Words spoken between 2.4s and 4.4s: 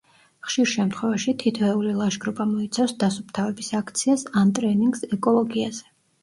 მოიცავს დასუფთავების აქციას